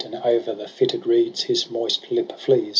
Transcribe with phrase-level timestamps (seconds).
[0.03, 2.69] And o'er the fitted reeds his moist lip flees.